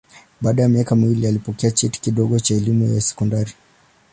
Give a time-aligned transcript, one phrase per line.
[0.41, 3.51] Baada ya miaka miwili alipokea cheti kidogo cha elimu ya sekondari.